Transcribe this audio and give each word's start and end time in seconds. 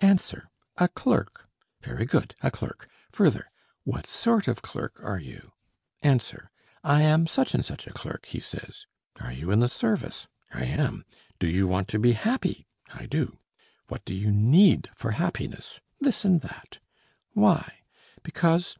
Answer: 0.00 0.48
'A 0.78 0.88
clerk.' 0.88 1.46
Very 1.82 2.06
good, 2.06 2.34
a 2.42 2.50
clerk; 2.50 2.88
further: 3.10 3.50
'What 3.84 4.06
sort 4.06 4.48
of 4.48 4.62
clerk 4.62 4.98
are 5.04 5.18
you?' 5.20 5.52
Answer: 6.00 6.50
'I 6.82 7.02
am 7.02 7.26
such 7.26 7.52
and 7.54 7.62
such 7.62 7.86
a 7.86 7.92
clerk,' 7.92 8.24
he 8.24 8.40
says. 8.40 8.86
'Are 9.20 9.34
you 9.34 9.50
in 9.50 9.60
the 9.60 9.68
service?' 9.68 10.28
'I 10.54 10.64
am.' 10.64 11.04
'Do 11.38 11.46
you 11.46 11.68
want 11.68 11.88
to 11.88 11.98
be 11.98 12.12
happy?' 12.12 12.66
'I 12.94 13.04
do.' 13.04 13.38
'What 13.88 14.06
do 14.06 14.14
you 14.14 14.30
need 14.30 14.88
for 14.94 15.10
happiness?' 15.10 15.82
'This 16.00 16.24
and 16.24 16.40
that.' 16.40 16.78
'Why?' 17.34 17.80
'Because....' 18.22 18.78